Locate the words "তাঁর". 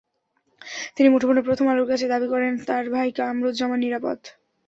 2.67-2.85